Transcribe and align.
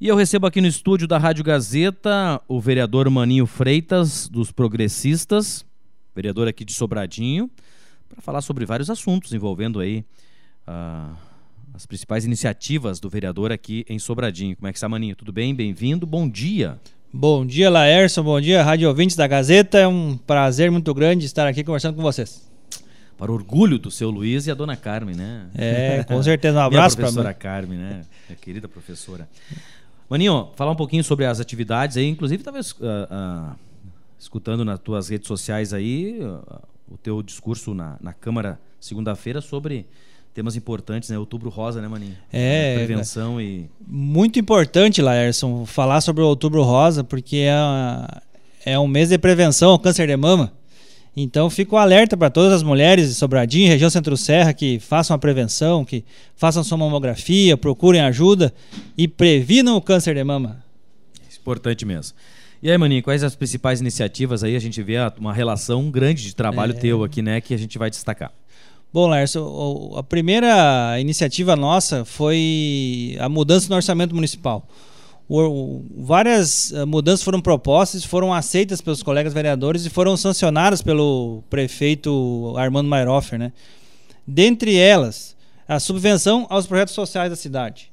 E 0.00 0.06
eu 0.06 0.14
recebo 0.14 0.46
aqui 0.46 0.60
no 0.60 0.68
estúdio 0.68 1.08
da 1.08 1.18
Rádio 1.18 1.42
Gazeta 1.42 2.40
o 2.46 2.60
vereador 2.60 3.10
Maninho 3.10 3.46
Freitas, 3.46 4.28
dos 4.28 4.52
Progressistas, 4.52 5.66
vereador 6.14 6.46
aqui 6.46 6.64
de 6.64 6.72
Sobradinho, 6.72 7.50
para 8.08 8.22
falar 8.22 8.40
sobre 8.40 8.64
vários 8.64 8.88
assuntos 8.90 9.32
envolvendo 9.32 9.80
aí 9.80 10.04
uh, 10.68 11.16
as 11.74 11.84
principais 11.84 12.24
iniciativas 12.24 13.00
do 13.00 13.10
vereador 13.10 13.50
aqui 13.50 13.84
em 13.88 13.98
Sobradinho. 13.98 14.54
Como 14.54 14.68
é 14.68 14.72
que 14.72 14.78
está, 14.78 14.88
Maninho? 14.88 15.16
Tudo 15.16 15.32
bem? 15.32 15.52
Bem-vindo. 15.52 16.06
Bom 16.06 16.28
dia. 16.28 16.78
Bom 17.12 17.44
dia, 17.44 17.68
Laércio. 17.68 18.22
Bom 18.22 18.40
dia, 18.40 18.62
rádio 18.62 18.88
ouvintes 18.88 19.16
da 19.16 19.26
Gazeta. 19.26 19.78
É 19.78 19.88
um 19.88 20.16
prazer 20.16 20.70
muito 20.70 20.94
grande 20.94 21.26
estar 21.26 21.48
aqui 21.48 21.64
conversando 21.64 21.96
com 21.96 22.02
vocês 22.02 22.48
para 23.18 23.32
orgulho 23.32 23.80
do 23.80 23.90
seu 23.90 24.10
Luiz 24.10 24.46
e 24.46 24.50
a 24.52 24.54
dona 24.54 24.76
Carmen, 24.76 25.16
né? 25.16 25.48
É, 25.56 26.04
com 26.04 26.22
certeza. 26.22 26.56
Um 26.56 26.62
abraço 26.62 26.96
para 26.96 27.06
a 27.06 27.08
professora 27.08 27.34
Carmen, 27.34 27.76
né? 27.76 28.02
A 28.30 28.34
querida 28.36 28.68
professora. 28.68 29.28
Maninho, 30.08 30.48
falar 30.56 30.72
um 30.72 30.76
pouquinho 30.76 31.04
sobre 31.04 31.26
as 31.26 31.38
atividades 31.38 31.96
aí, 31.96 32.08
inclusive 32.08 32.40
estava 32.40 32.58
uh, 32.58 32.62
uh, 32.62 33.56
escutando 34.18 34.64
nas 34.64 34.78
tuas 34.78 35.08
redes 35.08 35.28
sociais 35.28 35.74
aí 35.74 36.18
uh, 36.20 36.62
o 36.90 36.96
teu 36.96 37.22
discurso 37.22 37.74
na, 37.74 37.96
na 38.00 38.12
Câmara 38.14 38.58
segunda-feira 38.80 39.40
sobre 39.40 39.86
temas 40.32 40.56
importantes, 40.56 41.10
né? 41.10 41.18
Outubro 41.18 41.50
Rosa, 41.50 41.82
né, 41.82 41.88
Maninho? 41.88 42.16
É. 42.32 42.76
Prevenção 42.76 43.40
e. 43.40 43.68
Muito 43.86 44.38
importante, 44.38 45.02
Laerson, 45.02 45.66
falar 45.66 46.00
sobre 46.00 46.22
o 46.22 46.26
Outubro 46.26 46.62
Rosa, 46.62 47.04
porque 47.04 47.46
é, 48.64 48.72
é 48.72 48.78
um 48.78 48.86
mês 48.86 49.08
de 49.10 49.18
prevenção 49.18 49.72
ao 49.72 49.78
câncer 49.78 50.06
de 50.06 50.16
mama. 50.16 50.52
Então 51.16 51.50
fico 51.50 51.76
alerta 51.76 52.16
para 52.16 52.30
todas 52.30 52.52
as 52.52 52.62
mulheres 52.62 53.08
de 53.08 53.14
Sobradinho, 53.14 53.68
região 53.68 53.90
Centro-Serra, 53.90 54.52
que 54.52 54.78
façam 54.78 55.14
a 55.14 55.18
prevenção, 55.18 55.84
que 55.84 56.04
façam 56.36 56.62
sua 56.62 56.78
mamografia, 56.78 57.56
procurem 57.56 58.00
ajuda 58.00 58.52
e 58.96 59.08
previnam 59.08 59.76
o 59.76 59.80
câncer 59.80 60.14
de 60.14 60.22
mama. 60.22 60.62
Importante 61.40 61.84
mesmo. 61.84 62.16
E 62.62 62.70
aí, 62.70 62.76
Maninho, 62.76 63.02
quais 63.02 63.22
as 63.22 63.34
principais 63.34 63.80
iniciativas 63.80 64.44
aí? 64.44 64.54
A 64.54 64.60
gente 64.60 64.82
vê 64.82 64.96
uma 65.18 65.32
relação 65.32 65.90
grande 65.90 66.22
de 66.22 66.34
trabalho 66.34 66.72
é... 66.72 66.76
teu 66.76 67.04
aqui, 67.04 67.22
né, 67.22 67.40
que 67.40 67.54
a 67.54 67.56
gente 67.56 67.78
vai 67.78 67.88
destacar. 67.88 68.32
Bom, 68.92 69.08
Lércio, 69.08 69.94
a 69.96 70.02
primeira 70.02 70.98
iniciativa 71.00 71.54
nossa 71.54 72.04
foi 72.04 73.16
a 73.20 73.28
mudança 73.28 73.68
no 73.68 73.76
orçamento 73.76 74.14
municipal 74.14 74.66
várias 75.94 76.72
eh, 76.72 76.84
mudanças 76.86 77.22
foram 77.22 77.40
propostas, 77.40 78.02
foram 78.02 78.32
aceitas 78.32 78.80
pelos 78.80 79.02
colegas 79.02 79.34
vereadores 79.34 79.84
e 79.84 79.90
foram 79.90 80.16
sancionadas 80.16 80.80
pelo 80.80 81.42
prefeito 81.50 82.54
Armando 82.56 82.88
Mayroffer, 82.88 83.38
né? 83.38 83.52
Dentre 84.26 84.76
elas, 84.76 85.36
a 85.68 85.78
subvenção 85.78 86.46
aos 86.48 86.66
projetos 86.66 86.94
sociais 86.94 87.28
da 87.28 87.36
cidade, 87.36 87.92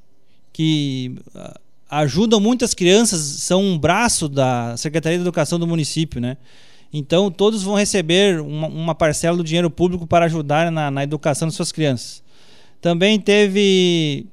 que 0.50 1.16
ah, 1.34 1.60
ajudam 1.90 2.40
muitas 2.40 2.72
crianças, 2.72 3.20
são 3.20 3.62
um 3.62 3.78
braço 3.78 4.28
da 4.28 4.74
Secretaria 4.78 5.18
de 5.18 5.22
Educação 5.22 5.58
do 5.58 5.66
município, 5.66 6.20
né? 6.20 6.38
Então, 6.90 7.30
todos 7.30 7.62
vão 7.62 7.74
receber 7.74 8.40
uma, 8.40 8.66
uma 8.66 8.94
parcela 8.94 9.36
do 9.36 9.44
dinheiro 9.44 9.68
público 9.70 10.06
para 10.06 10.24
ajudar 10.24 10.72
na, 10.72 10.90
na 10.90 11.02
educação 11.02 11.48
de 11.48 11.54
suas 11.54 11.70
crianças. 11.70 12.22
Também 12.80 13.20
teve 13.20 14.26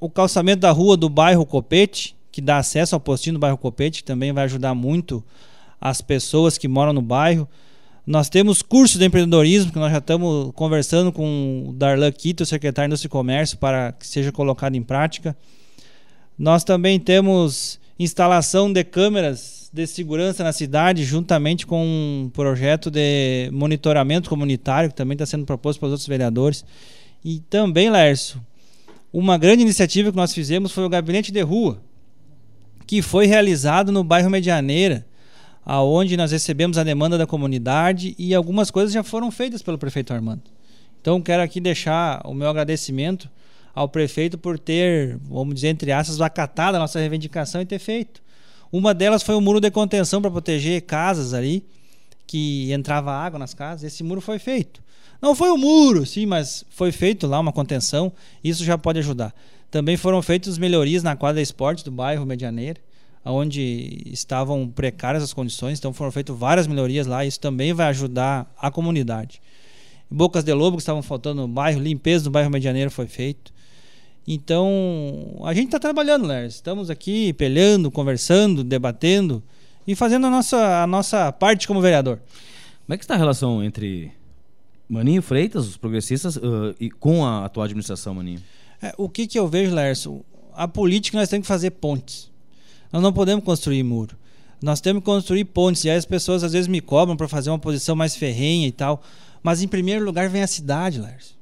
o 0.00 0.10
calçamento 0.10 0.60
da 0.60 0.72
rua 0.72 0.96
do 0.96 1.08
bairro 1.08 1.46
Copete, 1.46 2.17
que 2.38 2.42
dá 2.42 2.58
acesso 2.58 2.94
ao 2.94 3.00
postinho 3.00 3.34
do 3.34 3.40
bairro 3.40 3.58
Copete, 3.58 3.98
que 4.00 4.04
também 4.04 4.32
vai 4.32 4.44
ajudar 4.44 4.72
muito 4.72 5.24
as 5.80 6.00
pessoas 6.00 6.56
que 6.56 6.68
moram 6.68 6.92
no 6.92 7.02
bairro. 7.02 7.48
Nós 8.06 8.28
temos 8.28 8.62
curso 8.62 8.96
de 8.96 9.04
empreendedorismo, 9.04 9.72
que 9.72 9.78
nós 9.78 9.90
já 9.90 9.98
estamos 9.98 10.52
conversando 10.54 11.10
com 11.10 11.66
o 11.68 11.72
Darlan 11.72 12.12
Quito, 12.12 12.46
secretário 12.46 12.86
de 12.86 12.90
Indústria 12.92 13.08
e 13.08 13.10
Comércio, 13.10 13.58
para 13.58 13.90
que 13.90 14.06
seja 14.06 14.30
colocado 14.30 14.76
em 14.76 14.82
prática. 14.82 15.36
Nós 16.38 16.62
também 16.62 17.00
temos 17.00 17.80
instalação 17.98 18.72
de 18.72 18.84
câmeras 18.84 19.68
de 19.72 19.84
segurança 19.88 20.44
na 20.44 20.52
cidade, 20.52 21.02
juntamente 21.02 21.66
com 21.66 21.84
um 21.84 22.30
projeto 22.32 22.88
de 22.88 23.50
monitoramento 23.52 24.30
comunitário, 24.30 24.90
que 24.90 24.94
também 24.94 25.16
está 25.16 25.26
sendo 25.26 25.44
proposto 25.44 25.80
pelos 25.80 25.94
outros 25.94 26.06
vereadores. 26.06 26.64
E 27.24 27.40
também, 27.50 27.90
Lércio, 27.90 28.40
uma 29.12 29.36
grande 29.36 29.62
iniciativa 29.62 30.12
que 30.12 30.16
nós 30.16 30.32
fizemos 30.32 30.70
foi 30.70 30.84
o 30.84 30.88
Gabinete 30.88 31.32
de 31.32 31.40
Rua, 31.40 31.82
que 32.88 33.02
foi 33.02 33.26
realizado 33.26 33.92
no 33.92 34.02
bairro 34.02 34.30
Medianeira, 34.30 35.06
aonde 35.62 36.16
nós 36.16 36.32
recebemos 36.32 36.78
a 36.78 36.82
demanda 36.82 37.18
da 37.18 37.26
comunidade 37.26 38.14
e 38.18 38.34
algumas 38.34 38.70
coisas 38.70 38.94
já 38.94 39.02
foram 39.02 39.30
feitas 39.30 39.60
pelo 39.60 39.76
prefeito 39.76 40.14
Armando. 40.14 40.44
Então 40.98 41.20
quero 41.20 41.42
aqui 41.42 41.60
deixar 41.60 42.22
o 42.24 42.32
meu 42.32 42.48
agradecimento 42.48 43.28
ao 43.74 43.90
prefeito 43.90 44.38
por 44.38 44.58
ter, 44.58 45.18
vamos 45.28 45.54
dizer 45.54 45.68
entre 45.68 45.92
aspas, 45.92 46.18
acatado 46.22 46.76
a 46.76 46.78
nossa 46.78 46.98
reivindicação 46.98 47.60
e 47.60 47.66
ter 47.66 47.78
feito. 47.78 48.22
Uma 48.72 48.94
delas 48.94 49.22
foi 49.22 49.34
o 49.34 49.40
muro 49.40 49.60
de 49.60 49.70
contenção 49.70 50.22
para 50.22 50.30
proteger 50.30 50.80
casas 50.80 51.34
ali, 51.34 51.66
que 52.26 52.72
entrava 52.72 53.12
água 53.12 53.38
nas 53.38 53.52
casas. 53.52 53.92
Esse 53.92 54.02
muro 54.02 54.22
foi 54.22 54.38
feito. 54.38 54.82
Não 55.20 55.34
foi 55.34 55.50
o 55.50 55.58
muro, 55.58 56.06
sim, 56.06 56.24
mas 56.24 56.64
foi 56.70 56.90
feito 56.90 57.26
lá 57.26 57.38
uma 57.38 57.52
contenção. 57.52 58.10
Isso 58.42 58.64
já 58.64 58.78
pode 58.78 58.98
ajudar. 58.98 59.34
Também 59.70 59.96
foram 59.96 60.22
feitas 60.22 60.56
melhorias 60.56 61.02
na 61.02 61.14
quadra 61.14 61.42
esporte 61.42 61.84
do 61.84 61.90
bairro 61.90 62.24
Medianeira, 62.24 62.80
onde 63.24 64.02
estavam 64.06 64.68
precárias 64.68 65.22
as 65.22 65.34
condições, 65.34 65.78
então 65.78 65.92
foram 65.92 66.10
feitas 66.10 66.36
várias 66.36 66.66
melhorias 66.66 67.06
lá, 67.06 67.24
isso 67.24 67.38
também 67.38 67.72
vai 67.72 67.88
ajudar 67.88 68.52
a 68.58 68.70
comunidade. 68.70 69.40
Bocas 70.10 70.42
de 70.42 70.52
Lobo 70.54 70.78
que 70.78 70.82
estavam 70.82 71.02
faltando 71.02 71.42
no 71.42 71.48
bairro, 71.48 71.80
limpeza 71.80 72.24
do 72.24 72.30
bairro 72.30 72.50
Medianeiro 72.50 72.90
foi 72.90 73.06
feito. 73.06 73.52
Então, 74.26 75.40
a 75.44 75.54
gente 75.54 75.66
está 75.66 75.78
trabalhando, 75.78 76.26
Lers. 76.26 76.56
Estamos 76.56 76.90
aqui 76.90 77.32
peleando, 77.32 77.90
conversando, 77.90 78.62
debatendo 78.62 79.42
e 79.86 79.94
fazendo 79.94 80.26
a 80.26 80.30
nossa, 80.30 80.82
a 80.82 80.86
nossa 80.86 81.32
parte 81.32 81.66
como 81.66 81.80
vereador. 81.80 82.20
Como 82.84 82.94
é 82.94 82.98
que 82.98 83.04
está 83.04 83.14
a 83.14 83.18
relação 83.18 83.62
entre 83.62 84.12
Maninho 84.88 85.22
Freitas, 85.22 85.66
os 85.66 85.76
progressistas, 85.76 86.36
uh, 86.36 86.74
e 86.78 86.90
com 86.90 87.24
a 87.24 87.44
atual 87.46 87.64
administração, 87.64 88.14
Maninho? 88.14 88.40
É, 88.82 88.94
o 88.96 89.08
que, 89.08 89.26
que 89.26 89.38
eu 89.38 89.48
vejo, 89.48 89.74
Lerson? 89.74 90.22
A 90.54 90.66
política 90.66 91.18
nós 91.18 91.28
temos 91.28 91.44
que 91.44 91.48
fazer 91.48 91.70
pontes. 91.70 92.30
Nós 92.92 93.02
não 93.02 93.12
podemos 93.12 93.44
construir 93.44 93.82
muro. 93.82 94.16
Nós 94.62 94.80
temos 94.80 95.00
que 95.02 95.06
construir 95.06 95.44
pontes. 95.44 95.84
E 95.84 95.90
aí 95.90 95.96
as 95.96 96.04
pessoas 96.04 96.42
às 96.42 96.52
vezes 96.52 96.68
me 96.68 96.80
cobram 96.80 97.16
para 97.16 97.28
fazer 97.28 97.50
uma 97.50 97.58
posição 97.58 97.94
mais 97.94 98.16
ferrenha 98.16 98.66
e 98.66 98.72
tal. 98.72 99.02
Mas 99.42 99.62
em 99.62 99.68
primeiro 99.68 100.04
lugar 100.04 100.28
vem 100.28 100.42
a 100.42 100.46
cidade, 100.46 101.00
Lerson. 101.00 101.34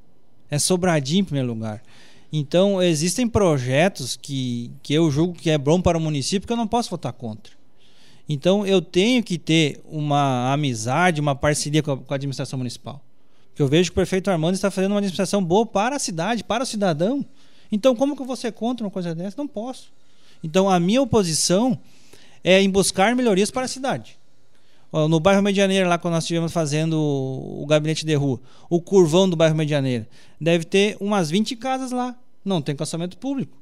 É 0.49 0.59
Sobradinho 0.59 1.21
em 1.21 1.25
primeiro 1.25 1.47
lugar. 1.47 1.81
Então 2.31 2.81
existem 2.81 3.27
projetos 3.27 4.15
que, 4.15 4.71
que 4.83 4.93
eu 4.93 5.09
julgo 5.09 5.33
que 5.33 5.49
é 5.49 5.57
bom 5.57 5.81
para 5.81 5.97
o 5.97 6.01
município 6.01 6.45
que 6.45 6.53
eu 6.53 6.57
não 6.57 6.67
posso 6.67 6.89
votar 6.89 7.13
contra. 7.13 7.53
Então 8.27 8.65
eu 8.65 8.81
tenho 8.81 9.23
que 9.23 9.37
ter 9.37 9.81
uma 9.85 10.51
amizade, 10.51 11.21
uma 11.21 11.35
parceria 11.35 11.81
com 11.81 11.91
a, 11.91 11.97
com 11.97 12.13
a 12.13 12.15
administração 12.15 12.57
municipal. 12.57 13.01
Que 13.57 13.63
eu 13.63 13.67
vejo 13.67 13.89
que 13.89 13.93
o 13.93 13.95
prefeito 13.95 14.29
Armando 14.29 14.53
está 14.53 14.69
fazendo 14.71 14.91
uma 14.91 14.99
administração 14.99 15.43
boa 15.43 15.65
para 15.65 15.95
a 15.95 15.99
cidade, 15.99 16.43
para 16.43 16.63
o 16.63 16.65
cidadão. 16.65 17.25
Então, 17.71 17.95
como 17.95 18.15
que 18.15 18.23
você 18.23 18.51
contra 18.51 18.85
uma 18.85 18.91
coisa 18.91 19.15
dessa? 19.15 19.35
Não 19.35 19.47
posso. 19.47 19.91
Então, 20.43 20.69
a 20.69 20.79
minha 20.79 21.01
oposição 21.01 21.77
é 22.43 22.61
em 22.61 22.69
buscar 22.69 23.15
melhorias 23.15 23.49
para 23.49 23.65
a 23.65 23.67
cidade. 23.67 24.15
No 24.93 25.19
bairro 25.19 25.41
Medianeira, 25.41 25.89
lá 25.89 25.97
quando 25.97 26.13
nós 26.13 26.23
estivemos 26.23 26.53
fazendo 26.53 26.97
o 26.97 27.65
gabinete 27.67 28.05
de 28.05 28.13
rua, 28.13 28.39
o 28.69 28.79
curvão 28.79 29.27
do 29.27 29.35
bairro 29.35 29.55
Medianeira, 29.55 30.07
deve 30.39 30.63
ter 30.63 30.95
umas 30.99 31.29
20 31.29 31.55
casas 31.55 31.91
lá. 31.91 32.15
Não 32.45 32.61
tem 32.61 32.75
calçamento 32.75 33.17
público. 33.17 33.57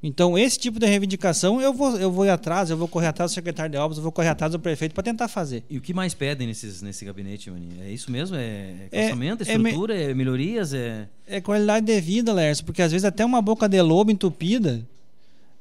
Então, 0.00 0.38
esse 0.38 0.56
tipo 0.56 0.78
de 0.78 0.86
reivindicação 0.86 1.60
eu 1.60 1.72
vou, 1.72 1.96
eu 1.98 2.10
vou 2.10 2.24
ir 2.24 2.30
atrás, 2.30 2.70
eu 2.70 2.76
vou 2.76 2.86
correr 2.86 3.08
atrás 3.08 3.32
do 3.32 3.34
secretário 3.34 3.72
de 3.72 3.76
obras, 3.76 3.98
eu 3.98 4.02
vou 4.02 4.12
correr 4.12 4.28
atrás 4.28 4.52
do 4.52 4.58
prefeito 4.58 4.94
para 4.94 5.02
tentar 5.02 5.26
fazer. 5.26 5.64
E 5.68 5.76
o 5.76 5.80
que 5.80 5.92
mais 5.92 6.14
pedem 6.14 6.46
nesses, 6.46 6.80
nesse 6.80 7.04
gabinete, 7.04 7.50
Mani? 7.50 7.68
É 7.80 7.90
isso 7.90 8.10
mesmo? 8.10 8.36
É, 8.36 8.86
é 8.92 9.00
calçamento, 9.00 9.42
é, 9.42 9.52
estrutura, 9.52 9.94
é, 9.94 10.06
me... 10.06 10.12
é, 10.12 10.14
melhorias? 10.14 10.72
É... 10.72 11.08
é 11.26 11.40
qualidade 11.40 11.84
de 11.84 12.00
vida, 12.00 12.32
Lércio, 12.32 12.64
porque 12.64 12.80
às 12.80 12.92
vezes 12.92 13.04
até 13.04 13.24
uma 13.24 13.42
boca 13.42 13.68
de 13.68 13.82
lobo 13.82 14.12
entupida 14.12 14.86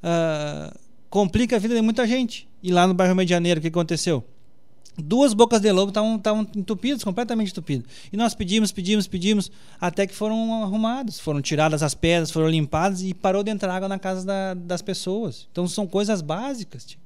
uh, 0.04 0.78
complica 1.10 1.56
a 1.56 1.60
vida 1.60 1.74
de 1.74 1.82
muita 1.82 2.06
gente. 2.06 2.48
E 2.62 2.72
lá 2.72 2.86
no 2.86 2.94
bairro 2.94 3.16
Medianeiro, 3.16 3.60
o 3.60 3.62
que 3.62 3.70
aconteceu? 3.70 4.24
Duas 4.98 5.34
bocas 5.34 5.62
de 5.62 5.72
lobo 5.72 5.90
estavam 5.90 6.48
entupidas, 6.56 7.04
completamente 7.04 7.52
entupidas. 7.52 7.86
E 8.12 8.18
nós 8.18 8.34
pedimos, 8.34 8.72
pedimos, 8.72 9.08
pedimos, 9.08 9.52
até 9.80 10.08
que 10.08 10.14
foram 10.14 10.64
arrumados, 10.64 11.20
foram 11.20 11.42
tiradas 11.42 11.84
as 11.84 11.94
pedras, 11.94 12.32
foram 12.32 12.50
limpadas 12.50 13.02
e 13.02 13.14
parou 13.14 13.44
de 13.44 13.52
entrar 13.52 13.76
água 13.76 13.88
na 13.88 14.00
casa 14.00 14.26
da, 14.26 14.54
das 14.54 14.82
pessoas. 14.82 15.48
Então 15.52 15.68
são 15.68 15.86
coisas 15.86 16.22
básicas 16.22 16.98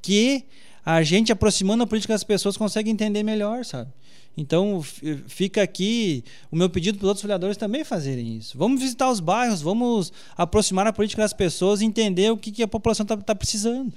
que 0.00 0.44
a 0.84 1.02
gente 1.02 1.32
aproximando 1.32 1.84
a 1.84 1.86
política 1.86 2.12
das 2.12 2.24
pessoas 2.24 2.56
consegue 2.56 2.90
entender 2.90 3.22
melhor, 3.22 3.64
sabe? 3.64 3.90
Então 4.36 4.82
fica 5.26 5.62
aqui 5.62 6.24
o 6.50 6.56
meu 6.56 6.68
pedido 6.68 6.98
para 6.98 7.04
os 7.04 7.08
outros 7.08 7.22
vereadores 7.22 7.56
também 7.56 7.84
fazerem 7.84 8.36
isso. 8.36 8.56
Vamos 8.56 8.80
visitar 8.80 9.10
os 9.10 9.20
bairros, 9.20 9.60
vamos 9.60 10.12
aproximar 10.36 10.86
a 10.86 10.92
política 10.92 11.22
das 11.22 11.34
pessoas 11.34 11.80
e 11.80 11.84
entender 11.84 12.30
o 12.30 12.36
que, 12.36 12.50
que 12.50 12.62
a 12.62 12.68
população 12.68 13.04
está 13.04 13.16
tá 13.16 13.34
precisando. 13.34 13.92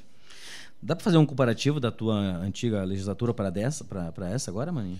Dá 0.85 0.95
para 0.95 1.03
fazer 1.03 1.17
um 1.17 1.25
comparativo 1.25 1.79
da 1.79 1.91
tua 1.91 2.15
antiga 2.15 2.83
legislatura 2.83 3.33
para 3.33 3.49
dessa, 3.49 3.83
para 3.83 4.29
essa 4.29 4.51
agora, 4.51 4.71
Maninho? 4.71 4.99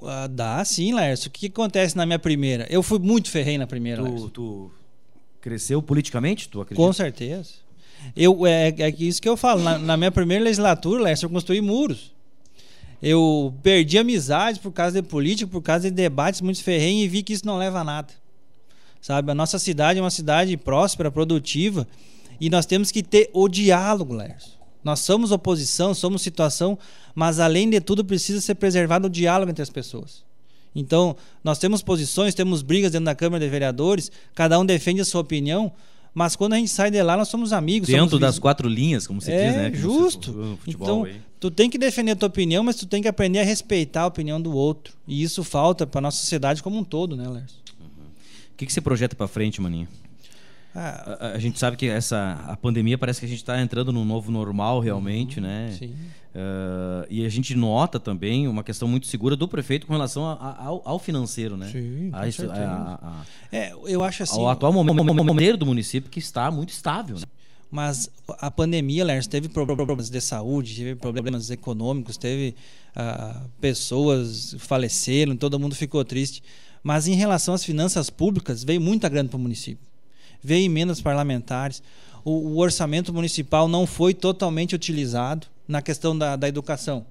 Uh, 0.00 0.26
dá 0.30 0.64
sim, 0.64 0.94
Lércio. 0.94 1.28
O 1.28 1.30
que, 1.30 1.40
que, 1.40 1.46
acontece 1.48 1.94
na 1.94 2.06
minha 2.06 2.18
primeira? 2.18 2.66
Eu 2.70 2.82
fui 2.82 2.98
muito 2.98 3.30
ferrei 3.30 3.58
na 3.58 3.66
primeira, 3.66 4.02
tu, 4.02 4.30
tu 4.30 4.70
cresceu 5.38 5.82
politicamente, 5.82 6.48
tu 6.48 6.62
acredita? 6.62 6.82
Com 6.82 6.90
certeza. 6.94 7.50
Eu, 8.16 8.46
é, 8.46 8.68
é 8.78 8.88
isso 8.88 9.20
que 9.20 9.28
eu 9.28 9.36
falo. 9.36 9.62
Na, 9.62 9.78
na 9.78 9.96
minha 9.98 10.10
primeira 10.10 10.42
legislatura, 10.42 11.02
Lércio, 11.02 11.26
eu 11.26 11.30
construí 11.30 11.60
muros. 11.60 12.14
Eu 13.02 13.54
perdi 13.62 13.98
amizades 13.98 14.58
por 14.58 14.72
causa 14.72 15.02
de 15.02 15.06
política, 15.06 15.50
por 15.50 15.60
causa 15.60 15.90
de 15.90 15.94
debates 15.94 16.40
muito 16.40 16.64
ferrenhos 16.64 17.04
e 17.04 17.08
vi 17.08 17.22
que 17.22 17.34
isso 17.34 17.46
não 17.46 17.58
leva 17.58 17.80
a 17.80 17.84
nada. 17.84 18.14
Sabe? 18.98 19.30
A 19.30 19.34
nossa 19.34 19.58
cidade 19.58 19.98
é 19.98 20.02
uma 20.02 20.10
cidade 20.10 20.56
próspera, 20.56 21.10
produtiva 21.10 21.86
e 22.40 22.50
nós 22.50 22.66
temos 22.66 22.90
que 22.90 23.02
ter 23.02 23.30
o 23.32 23.48
diálogo, 23.48 24.14
Lércio. 24.14 24.52
Nós 24.82 25.00
somos 25.00 25.32
oposição, 25.32 25.94
somos 25.94 26.20
situação, 26.20 26.78
mas 27.14 27.40
além 27.40 27.70
de 27.70 27.80
tudo 27.80 28.04
precisa 28.04 28.40
ser 28.40 28.54
preservado 28.56 29.06
o 29.06 29.10
diálogo 29.10 29.50
entre 29.50 29.62
as 29.62 29.70
pessoas. 29.70 30.22
Então, 30.74 31.16
nós 31.42 31.58
temos 31.58 31.82
posições, 31.82 32.34
temos 32.34 32.60
brigas 32.60 32.92
dentro 32.92 33.06
da 33.06 33.14
Câmara 33.14 33.42
de 33.42 33.50
Vereadores, 33.50 34.10
cada 34.34 34.58
um 34.58 34.66
defende 34.66 35.00
a 35.00 35.04
sua 35.04 35.20
opinião, 35.20 35.72
mas 36.12 36.36
quando 36.36 36.52
a 36.52 36.56
gente 36.56 36.70
sai 36.70 36.90
de 36.90 37.02
lá, 37.02 37.16
nós 37.16 37.28
somos 37.28 37.52
amigos. 37.52 37.88
Dentro 37.88 38.10
somos 38.10 38.20
das 38.20 38.38
quatro 38.38 38.68
linhas, 38.68 39.06
como 39.06 39.20
se 39.20 39.32
é, 39.32 39.46
diz, 39.46 39.56
né? 39.56 39.70
Que 39.70 39.78
justo. 39.78 40.58
então, 40.66 41.04
aí. 41.04 41.20
tu 41.40 41.50
tem 41.50 41.70
que 41.70 41.78
defender 41.78 42.12
a 42.12 42.16
tua 42.16 42.28
opinião, 42.28 42.62
mas 42.62 42.76
tu 42.76 42.86
tem 42.86 43.02
que 43.02 43.08
aprender 43.08 43.40
a 43.40 43.44
respeitar 43.44 44.02
a 44.02 44.06
opinião 44.06 44.40
do 44.40 44.52
outro. 44.52 44.94
E 45.08 45.22
isso 45.22 45.42
falta 45.42 45.86
para 45.86 46.00
nossa 46.00 46.18
sociedade 46.18 46.62
como 46.62 46.78
um 46.78 46.84
todo, 46.84 47.16
né, 47.16 47.28
Lércio? 47.28 47.58
Uhum. 47.80 48.06
O 48.52 48.56
que, 48.56 48.66
que 48.66 48.72
você 48.72 48.80
projeta 48.80 49.16
para 49.16 49.26
frente, 49.26 49.60
Maninho? 49.60 49.88
Ah, 50.74 51.18
a, 51.20 51.26
a, 51.34 51.38
gente 51.38 51.58
sabe 51.58 51.76
que 51.76 51.86
essa 51.86 52.32
a 52.48 52.56
pandemia 52.56 52.98
parece 52.98 53.20
que 53.20 53.26
a 53.26 53.28
gente 53.28 53.38
está 53.38 53.60
entrando 53.60 53.92
num 53.92 54.04
novo 54.04 54.32
normal 54.32 54.80
realmente, 54.80 55.38
uhum, 55.38 55.46
né? 55.46 55.76
Sim. 55.78 55.94
Uh, 56.34 57.06
e 57.08 57.24
a 57.24 57.28
gente 57.28 57.54
nota 57.54 58.00
também 58.00 58.48
uma 58.48 58.64
questão 58.64 58.88
muito 58.88 59.06
segura 59.06 59.36
do 59.36 59.46
prefeito 59.46 59.86
com 59.86 59.92
relação 59.92 60.26
a, 60.26 60.32
a, 60.32 60.64
ao, 60.64 60.82
ao, 60.84 60.98
financeiro, 60.98 61.56
né? 61.56 61.70
Sim, 61.70 62.10
a, 62.12 62.26
isso, 62.26 62.42
é, 63.52 63.72
eu 63.86 64.02
acho 64.02 64.24
assim. 64.24 64.40
O 64.40 64.48
atual 64.48 64.72
momento 64.72 65.58
do 65.58 65.66
município 65.66 66.10
que 66.10 66.18
está 66.18 66.50
muito 66.50 66.70
estável. 66.70 67.16
Né? 67.16 67.26
Mas 67.70 68.10
a 68.40 68.50
pandemia, 68.50 69.04
Lércio, 69.04 69.30
teve 69.30 69.48
problemas 69.48 70.10
de 70.10 70.20
saúde, 70.20 70.74
teve 70.74 70.96
problemas 70.96 71.50
econômicos, 71.50 72.16
teve 72.16 72.56
uh, 72.96 73.48
pessoas 73.60 74.56
faleceram, 74.58 75.36
todo 75.36 75.58
mundo 75.58 75.76
ficou 75.76 76.04
triste. 76.04 76.42
Mas 76.82 77.06
em 77.06 77.14
relação 77.14 77.54
às 77.54 77.64
finanças 77.64 78.10
públicas, 78.10 78.64
veio 78.64 78.80
muita 78.80 79.08
grana 79.08 79.28
para 79.28 79.36
o 79.36 79.40
município 79.40 79.93
veio 80.44 80.66
emendas 80.66 81.00
parlamentares. 81.00 81.82
O, 82.22 82.32
o, 82.32 82.58
orçamento 82.58 83.12
municipal 83.12 83.66
não 83.66 83.86
foi 83.86 84.12
totalmente 84.12 84.74
utilizado 84.74 85.46
na 85.66 85.80
questão 85.80 86.16
da, 86.16 86.36
da 86.36 86.46
educação. 86.46 87.06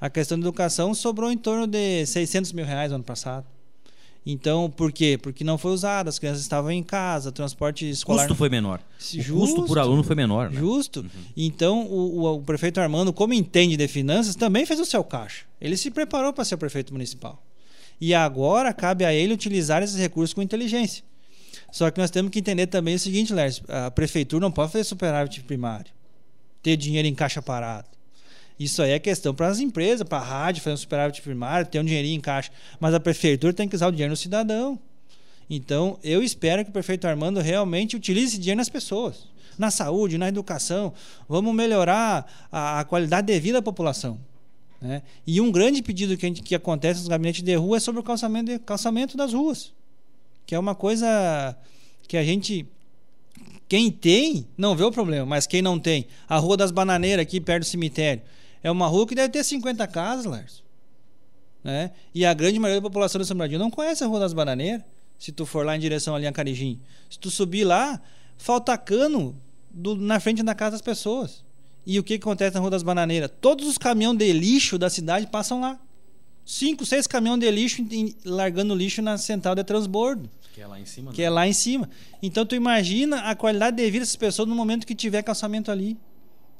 A 0.00 0.08
questão 0.08 0.38
da 0.38 0.44
educação 0.44 0.94
sobrou 0.94 1.30
em 1.30 1.36
torno 1.36 1.66
de 1.66 2.06
600 2.06 2.52
mil 2.52 2.64
reais 2.64 2.90
no 2.90 2.96
ano 2.96 3.04
passado. 3.04 3.46
Então, 4.24 4.70
por 4.70 4.92
quê? 4.92 5.18
Porque 5.20 5.42
não 5.42 5.56
foi 5.56 5.72
usado, 5.72 6.08
as 6.08 6.18
crianças 6.18 6.42
estavam 6.42 6.70
em 6.70 6.82
casa, 6.82 7.32
transporte 7.32 7.88
escolar. 7.88 8.24
O 8.24 8.28
custo 8.28 8.34
foi 8.36 8.48
menor. 8.50 8.80
Justo, 8.98 9.34
o 9.34 9.38
custo 9.40 9.64
por 9.64 9.78
aluno 9.78 10.02
foi 10.02 10.14
menor. 10.14 10.50
Né? 10.50 10.58
Justo. 10.58 11.00
Uhum. 11.00 11.08
Então, 11.36 11.86
o, 11.86 12.20
o, 12.20 12.34
o, 12.36 12.42
prefeito 12.42 12.80
Armando, 12.80 13.12
como 13.14 13.32
entende 13.32 13.76
de 13.78 13.88
finanças, 13.88 14.34
também 14.36 14.66
fez 14.66 14.78
o 14.78 14.84
seu 14.84 15.02
caixa. 15.02 15.44
Ele 15.58 15.76
se 15.76 15.90
preparou 15.90 16.32
para 16.34 16.44
ser 16.44 16.58
prefeito 16.58 16.92
municipal. 16.92 17.42
E 17.98 18.14
agora 18.14 18.74
cabe 18.74 19.04
a 19.04 19.12
ele 19.12 19.32
utilizar 19.32 19.82
esses 19.82 19.96
recursos 19.96 20.34
com 20.34 20.42
inteligência. 20.42 21.02
Só 21.72 21.90
que 21.90 22.00
nós 22.00 22.10
temos 22.10 22.30
que 22.30 22.38
entender 22.38 22.66
também 22.66 22.94
o 22.94 22.98
seguinte, 22.98 23.32
Lércio, 23.32 23.64
a 23.68 23.90
prefeitura 23.90 24.42
não 24.42 24.50
pode 24.50 24.72
fazer 24.72 24.84
superávit 24.84 25.42
primário, 25.42 25.92
ter 26.62 26.76
dinheiro 26.76 27.06
em 27.06 27.14
caixa 27.14 27.40
parado. 27.40 27.88
Isso 28.58 28.82
aí 28.82 28.90
é 28.90 28.98
questão 28.98 29.34
para 29.34 29.48
as 29.48 29.58
empresas, 29.58 30.06
para 30.06 30.18
a 30.18 30.24
rádio 30.24 30.62
fazer 30.62 30.74
um 30.74 30.76
superávit 30.76 31.22
primário, 31.22 31.66
ter 31.66 31.80
um 31.80 31.84
dinheirinho 31.84 32.18
em 32.18 32.20
caixa. 32.20 32.50
Mas 32.78 32.92
a 32.92 33.00
prefeitura 33.00 33.54
tem 33.54 33.66
que 33.66 33.74
usar 33.74 33.88
o 33.88 33.90
dinheiro 33.90 34.10
no 34.10 34.16
cidadão. 34.16 34.78
Então, 35.48 35.98
eu 36.04 36.22
espero 36.22 36.62
que 36.62 36.70
o 36.70 36.72
prefeito 36.72 37.06
Armando 37.06 37.40
realmente 37.40 37.96
utilize 37.96 38.26
esse 38.26 38.38
dinheiro 38.38 38.58
nas 38.58 38.68
pessoas, 38.68 39.26
na 39.58 39.70
saúde, 39.70 40.18
na 40.18 40.28
educação. 40.28 40.92
Vamos 41.26 41.54
melhorar 41.54 42.48
a, 42.52 42.80
a 42.80 42.84
qualidade 42.84 43.28
de 43.28 43.40
vida 43.40 43.58
da 43.58 43.62
população. 43.62 44.20
Né? 44.80 45.02
E 45.26 45.40
um 45.40 45.50
grande 45.50 45.82
pedido 45.82 46.14
que, 46.16 46.26
gente, 46.26 46.42
que 46.42 46.54
acontece 46.54 47.00
nos 47.00 47.08
gabinetes 47.08 47.42
de 47.42 47.54
rua 47.54 47.78
é 47.78 47.80
sobre 47.80 48.00
o 48.00 48.04
calçamento, 48.04 48.52
de, 48.52 48.58
calçamento 48.58 49.16
das 49.16 49.32
ruas 49.32 49.72
que 50.50 50.54
é 50.56 50.58
uma 50.58 50.74
coisa 50.74 51.56
que 52.08 52.16
a 52.16 52.24
gente 52.24 52.66
quem 53.68 53.88
tem 53.88 54.48
não 54.58 54.74
vê 54.74 54.82
o 54.82 54.90
problema, 54.90 55.24
mas 55.24 55.46
quem 55.46 55.62
não 55.62 55.78
tem, 55.78 56.08
a 56.28 56.38
Rua 56.38 56.56
das 56.56 56.72
Bananeiras 56.72 57.22
aqui 57.22 57.40
perto 57.40 57.62
do 57.62 57.66
cemitério, 57.66 58.20
é 58.60 58.68
uma 58.68 58.88
rua 58.88 59.06
que 59.06 59.14
deve 59.14 59.28
ter 59.28 59.44
50 59.44 59.86
casas, 59.86 60.24
Lars. 60.24 60.64
Né? 61.62 61.92
E 62.12 62.26
a 62.26 62.34
grande 62.34 62.58
maioria 62.58 62.80
da 62.80 62.88
população 62.88 63.20
de 63.20 63.28
São 63.28 63.36
Bernardino 63.36 63.62
não 63.62 63.70
conhece 63.70 64.02
a 64.02 64.08
Rua 64.08 64.18
das 64.18 64.32
Bananeiras. 64.32 64.82
Se 65.20 65.30
tu 65.30 65.46
for 65.46 65.64
lá 65.64 65.76
em 65.76 65.78
direção 65.78 66.16
ali 66.16 66.26
a 66.26 66.32
Carijim, 66.32 66.80
se 67.08 67.16
tu 67.16 67.30
subir 67.30 67.62
lá, 67.62 68.02
falta 68.36 68.76
cano 68.76 69.36
do, 69.70 69.94
na 69.94 70.18
frente 70.18 70.42
da 70.42 70.52
casa 70.52 70.72
das 70.72 70.82
pessoas. 70.82 71.44
E 71.86 71.96
o 71.96 72.02
que 72.02 72.14
acontece 72.14 72.54
na 72.54 72.60
Rua 72.60 72.70
das 72.70 72.82
Bananeiras? 72.82 73.30
Todos 73.40 73.68
os 73.68 73.78
caminhões 73.78 74.18
de 74.18 74.32
lixo 74.32 74.76
da 74.76 74.90
cidade 74.90 75.28
passam 75.28 75.60
lá. 75.60 75.78
Cinco, 76.50 76.84
seis 76.84 77.06
caminhões 77.06 77.38
de 77.38 77.48
lixo 77.48 77.80
largando 78.24 78.74
lixo 78.74 79.00
na 79.00 79.16
central 79.16 79.54
de 79.54 79.62
transbordo. 79.62 80.28
Que 80.52 80.60
é 80.60 80.66
lá 80.66 80.80
em 80.80 80.84
cima. 80.84 81.12
Que 81.12 81.20
né? 81.20 81.26
é 81.28 81.30
lá 81.30 81.46
em 81.46 81.52
cima. 81.52 81.88
Então 82.20 82.44
tu 82.44 82.56
imagina 82.56 83.20
a 83.20 83.36
qualidade 83.36 83.76
de 83.76 83.84
vida 83.84 84.00
dessas 84.00 84.16
pessoas 84.16 84.48
no 84.48 84.54
momento 84.56 84.84
que 84.84 84.92
tiver 84.92 85.22
calçamento 85.22 85.70
ali. 85.70 85.96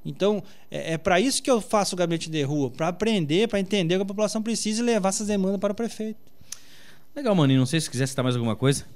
Então, 0.06 0.44
é, 0.70 0.92
é 0.92 0.96
para 0.96 1.19
isso 1.19 1.42
que 1.42 1.50
eu 1.50 1.60
faço 1.60 1.96
o 1.96 1.98
gabinete 1.98 2.31
de 2.31 2.40
rua, 2.44 2.70
para 2.70 2.87
aprender, 2.87 3.48
para 3.48 3.58
entender 3.58 3.96
o 3.96 3.98
que 3.98 4.02
a 4.02 4.06
população 4.06 4.40
precisa 4.40 4.81
e 4.81 4.84
levar 4.84 5.08
essas 5.08 5.26
demandas 5.26 5.58
para 5.58 5.72
o 5.72 5.75
prefeito. 5.75 6.20
Legal, 7.14 7.34
Maninho. 7.34 7.58
Não 7.58 7.66
sei 7.66 7.81
se 7.81 7.90
quiser 7.90 8.06
citar 8.06 8.22
mais 8.22 8.37
alguma 8.37 8.54
coisa. 8.54 8.87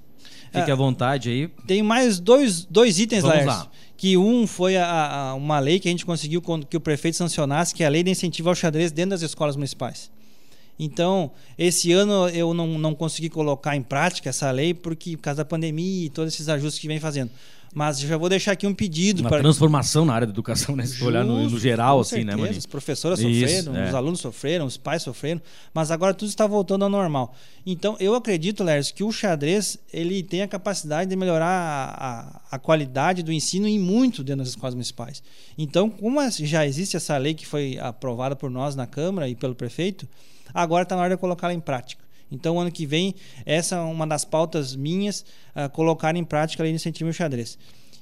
Fique 0.52 0.70
é, 0.70 0.73
à 0.73 0.76
vontade 0.76 1.29
aí. 1.29 1.49
Tem 1.67 1.82
mais 1.82 2.20
dois, 2.20 2.64
dois 2.64 3.00
itens, 3.00 3.25
Vamos 3.25 3.46
lá. 3.46 3.69
Que 3.96 4.17
um 4.17 4.46
foi 4.46 4.76
a, 4.76 5.31
a, 5.31 5.35
uma 5.35 5.58
lei 5.58 5.81
que 5.81 5.88
a 5.88 5.91
gente 5.91 6.06
conseguiu 6.06 6.41
que 6.70 6.76
o 6.76 6.81
prefeito 6.81 7.17
sancionasse, 7.17 7.75
que 7.75 7.82
é 7.82 7.87
a 7.87 7.91
lei 7.91 8.05
de 8.05 8.12
incentivo 8.12 8.49
ao 8.49 8.55
xadrez 8.55 8.93
dentro 8.93 9.11
das 9.11 9.23
escolas 9.23 9.56
municipais. 9.56 10.14
Então, 10.79 11.31
esse 11.56 11.93
ano 11.93 12.29
eu 12.29 12.53
não, 12.53 12.79
não 12.79 12.94
consegui 12.94 13.29
colocar 13.29 13.76
em 13.76 13.82
prática 13.82 14.31
essa 14.31 14.50
lei 14.50 14.75
porque 14.75 15.17
por 15.17 15.23
causa 15.23 15.38
da 15.38 15.44
pandemia 15.44 16.06
e 16.06 16.11
todos 16.11 16.35
esses 16.35 16.49
ajustes 16.49 16.81
que 16.81 16.88
vem 16.88 16.99
fazendo. 16.99 17.31
Mas 17.75 17.99
já 17.99 18.17
vou 18.17 18.29
deixar 18.29 18.53
aqui 18.53 18.67
um 18.67 18.73
pedido. 18.73 19.21
Uma 19.21 19.29
para... 19.29 19.41
transformação 19.41 20.05
na 20.05 20.15
área 20.15 20.26
da 20.26 20.32
educação, 20.32 20.76
né? 20.76 20.87
Se 20.87 20.93
Justo, 20.93 21.06
olhar 21.06 21.25
no, 21.25 21.50
no 21.50 21.59
geral, 21.59 22.00
assim, 22.00 22.25
né, 22.25 22.32
certeza. 22.32 22.37
né, 22.37 22.43
Mani? 22.43 22.59
As 22.59 22.67
professoras 22.67 23.19
Isso, 23.19 23.41
sofreram, 23.41 23.76
é. 23.76 23.88
os 23.88 23.94
alunos 23.94 24.21
sofreram, 24.21 24.67
os 24.67 24.76
pais 24.76 25.03
sofreram, 25.03 25.43
mas 25.75 25.91
agora 25.91 26.15
tudo 26.15 26.29
está 26.29 26.47
voltando 26.47 26.85
ao 26.85 26.88
normal. 26.88 27.35
Então, 27.67 27.97
eu 27.99 28.15
acredito, 28.15 28.62
Lércio, 28.62 28.94
que 28.94 29.03
o 29.03 29.11
xadrez 29.11 29.76
ele 29.93 30.23
tem 30.23 30.43
a 30.43 30.49
capacidade 30.49 31.11
de 31.11 31.17
melhorar 31.17 31.47
a, 31.49 32.21
a, 32.21 32.41
a 32.53 32.59
qualidade 32.59 33.23
do 33.23 33.32
ensino 33.32 33.67
em 33.67 33.79
muito 33.79 34.23
dentro 34.23 34.41
das 34.41 34.50
escolas 34.50 34.75
municipais. 34.75 35.23
Então, 35.59 35.91
como 35.91 36.20
já 36.31 36.65
existe 36.65 36.96
essa 36.96 37.17
lei 37.17 37.34
que 37.34 37.46
foi 37.46 37.79
aprovada 37.79 38.37
por 38.37 38.51
nós 38.51 38.77
na 38.77 38.87
Câmara 38.87 39.29
e 39.29 39.34
pelo 39.34 39.55
prefeito, 39.55 40.06
Agora 40.55 40.84
está 40.84 40.94
na 40.94 41.03
hora 41.03 41.17
de 41.17 41.20
colocá-la 41.20 41.53
em 41.53 41.58
prática. 41.58 42.04
Então, 42.34 42.60
ano 42.60 42.70
que 42.70 42.84
vem, 42.84 43.14
essa 43.46 43.76
é 43.76 43.81
uma 43.81 44.06
das 44.06 44.24
pautas 44.24 44.74
minhas, 44.76 45.24
uh, 45.55 45.70
colocar 45.70 46.14
em 46.17 46.24
prática 46.24 46.62
a 46.62 46.64
lei 46.64 46.72
de 46.72 46.76
incentivo 46.76 47.12
xadrez. 47.12 47.58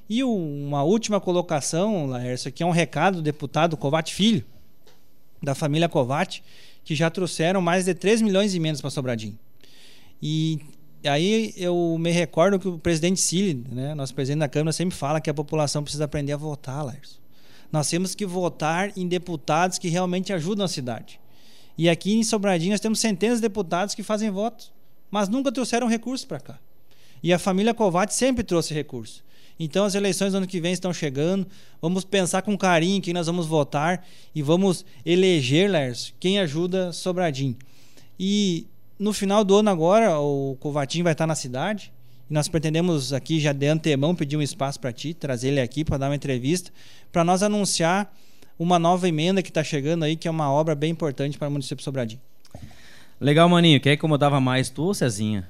E 0.09 0.23
uma 0.23 0.83
última 0.83 1.19
colocação, 1.21 2.07
Laércio, 2.07 2.49
aqui 2.49 2.61
é 2.61 2.65
um 2.65 2.71
recado 2.71 3.15
do 3.15 3.21
deputado 3.21 3.77
Covat 3.77 4.13
Filho, 4.13 4.43
da 5.41 5.55
família 5.55 5.87
Covat, 5.87 6.43
que 6.83 6.95
já 6.95 7.09
trouxeram 7.09 7.61
mais 7.61 7.85
de 7.85 7.93
3 7.93 8.21
milhões 8.21 8.51
de 8.51 8.57
emendas 8.57 8.81
para 8.81 8.89
Sobradinho. 8.89 9.37
E 10.21 10.59
aí 11.05 11.53
eu 11.57 11.97
me 11.99 12.11
recordo 12.11 12.59
que 12.59 12.67
o 12.67 12.77
presidente 12.77 13.21
Cili, 13.21 13.65
né, 13.71 13.93
nosso 13.95 14.13
presidente 14.13 14.39
da 14.39 14.49
Câmara, 14.49 14.73
sempre 14.73 14.95
fala 14.95 15.21
que 15.21 15.29
a 15.29 15.33
população 15.33 15.83
precisa 15.83 16.05
aprender 16.05 16.33
a 16.33 16.37
votar, 16.37 16.83
Laércio. 16.83 17.19
Nós 17.71 17.89
temos 17.89 18.13
que 18.13 18.25
votar 18.25 18.91
em 18.95 19.07
deputados 19.07 19.79
que 19.79 19.87
realmente 19.87 20.31
ajudam 20.31 20.65
a 20.65 20.67
cidade. 20.67 21.19
E 21.77 21.89
aqui 21.89 22.13
em 22.13 22.23
Sobradinho 22.23 22.71
nós 22.71 22.79
temos 22.79 22.99
centenas 22.99 23.39
de 23.39 23.41
deputados 23.41 23.95
que 23.95 24.03
fazem 24.03 24.29
votos, 24.29 24.71
mas 25.09 25.29
nunca 25.29 25.51
trouxeram 25.51 25.87
recursos 25.87 26.25
para 26.25 26.39
cá. 26.39 26.59
E 27.21 27.31
a 27.33 27.39
família 27.39 27.73
Covati 27.73 28.13
sempre 28.13 28.43
trouxe 28.43 28.73
recursos. 28.73 29.23
Então 29.59 29.85
as 29.85 29.95
eleições 29.95 30.31
do 30.31 30.37
ano 30.37 30.47
que 30.47 30.59
vem 30.59 30.73
estão 30.73 30.93
chegando. 30.93 31.47
Vamos 31.81 32.03
pensar 32.03 32.41
com 32.41 32.57
carinho 32.57 33.01
quem 33.01 33.13
nós 33.13 33.27
vamos 33.27 33.45
votar 33.45 34.05
e 34.33 34.41
vamos 34.41 34.85
eleger, 35.05 35.69
Lers, 35.69 36.13
quem 36.19 36.39
ajuda 36.39 36.91
Sobradinho. 36.91 37.55
E 38.19 38.67
no 38.99 39.13
final 39.13 39.43
do 39.43 39.55
ano 39.55 39.69
agora, 39.69 40.19
o 40.19 40.57
Covatinho 40.59 41.03
vai 41.03 41.13
estar 41.13 41.27
na 41.27 41.35
cidade. 41.35 41.91
E 42.29 42.33
nós 42.33 42.47
pretendemos 42.47 43.13
aqui 43.13 43.39
já 43.39 43.53
de 43.53 43.67
antemão 43.67 44.15
pedir 44.15 44.37
um 44.37 44.41
espaço 44.41 44.79
para 44.79 44.91
ti, 44.91 45.13
trazer 45.13 45.49
ele 45.49 45.61
aqui 45.61 45.83
para 45.83 45.97
dar 45.97 46.09
uma 46.09 46.15
entrevista, 46.15 46.71
para 47.11 47.23
nós 47.23 47.43
anunciar 47.43 48.13
uma 48.57 48.77
nova 48.79 49.07
emenda 49.07 49.41
que 49.41 49.49
está 49.49 49.63
chegando 49.63 50.03
aí, 50.03 50.15
que 50.15 50.27
é 50.27 50.31
uma 50.31 50.51
obra 50.51 50.75
bem 50.75 50.91
importante 50.91 51.37
para 51.37 51.47
o 51.47 51.51
município 51.51 51.83
Sobradinho. 51.83 52.21
Legal, 53.19 53.47
Maninho. 53.47 53.79
Quem 53.79 53.93
incomodava 53.93 54.39
mais, 54.39 54.69
tu 54.69 54.83
ou 54.83 54.93
Cezinha? 54.93 55.47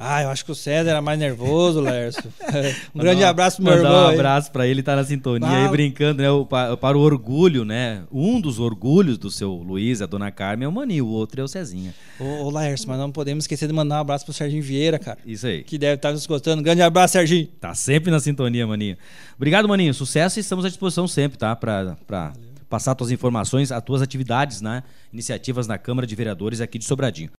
Ah, 0.00 0.22
eu 0.22 0.30
acho 0.30 0.44
que 0.44 0.52
o 0.52 0.54
César 0.54 0.90
era 0.90 1.02
mais 1.02 1.18
nervoso, 1.18 1.80
Lércio. 1.80 2.22
um 2.94 2.98
grande 3.00 3.24
abraço 3.24 3.56
pro 3.56 3.64
meu 3.64 3.74
irmão. 3.74 4.04
um 4.04 4.08
aí. 4.10 4.14
abraço 4.14 4.52
pra 4.52 4.64
ele, 4.64 4.80
tá 4.80 4.94
na 4.94 5.02
sintonia 5.04 5.48
Ah. 5.48 5.64
aí 5.64 5.68
brincando, 5.68 6.22
né? 6.22 6.30
o- 6.30 6.46
Para 6.46 6.96
o 6.96 7.00
orgulho, 7.00 7.64
né? 7.64 8.04
Um 8.12 8.40
dos 8.40 8.60
orgulhos 8.60 9.18
do 9.18 9.28
seu 9.30 9.52
Luiz, 9.54 10.00
a 10.00 10.06
dona 10.06 10.30
Carmen, 10.30 10.66
é 10.66 10.68
o 10.68 10.72
Maninho, 10.72 11.04
o 11.06 11.10
outro 11.10 11.40
é 11.40 11.44
o 11.44 11.48
Cezinha. 11.48 11.92
Ô, 12.20 12.44
ô 12.44 12.50
Lércio, 12.50 12.88
mas 12.88 12.96
não 12.98 13.10
podemos 13.10 13.42
esquecer 13.44 13.66
de 13.66 13.72
mandar 13.74 13.96
um 13.96 14.00
abraço 14.00 14.24
pro 14.24 14.32
Serginho 14.32 14.62
Vieira, 14.62 15.00
cara. 15.00 15.18
Isso 15.26 15.46
aí. 15.48 15.64
Que 15.64 15.76
deve 15.76 15.94
estar 15.96 16.12
nos 16.12 16.24
gostando. 16.26 16.60
Um 16.60 16.64
grande 16.64 16.80
abraço, 16.82 17.14
Serginho. 17.14 17.48
Tá 17.60 17.74
sempre 17.74 18.10
na 18.12 18.20
sintonia, 18.20 18.64
Maninho. 18.68 18.96
Obrigado, 19.36 19.66
Maninho. 19.68 19.92
Sucesso 19.92 20.38
e 20.38 20.40
estamos 20.42 20.64
à 20.64 20.68
disposição 20.68 21.08
sempre, 21.08 21.36
tá? 21.36 21.56
Pra, 21.56 21.96
pra 22.06 22.32
passar 22.70 22.94
tuas 22.94 23.10
informações, 23.10 23.72
as 23.72 23.82
tuas 23.82 24.00
atividades, 24.02 24.60
né? 24.60 24.82
Iniciativas 25.12 25.66
na 25.66 25.76
Câmara 25.78 26.06
de 26.06 26.14
Vereadores 26.14 26.60
aqui 26.60 26.78
de 26.78 26.84
Sobradinho. 26.84 27.26